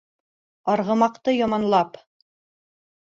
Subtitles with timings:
[0.73, 2.01] Арғымаҡты яманлап